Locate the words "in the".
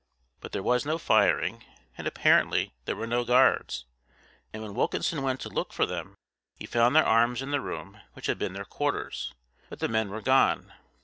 7.43-7.61